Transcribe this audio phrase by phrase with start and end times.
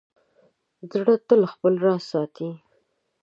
[0.91, 2.49] زړه تل خپل راز ساتي.